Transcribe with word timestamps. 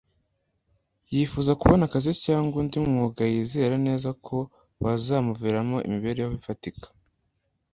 yifuza 1.13 1.51
kubona 1.61 1.83
akazi 1.85 2.11
cyangwa 2.25 2.55
undi 2.61 2.77
mwuga 2.87 3.21
yizera 3.33 3.75
neza 3.87 4.09
ko 4.25 4.37
wazamuviramo 4.83 5.77
imibereho 5.87 6.31
ifatika 6.39 6.87